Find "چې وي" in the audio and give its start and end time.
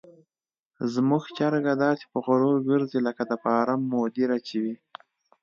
4.47-4.75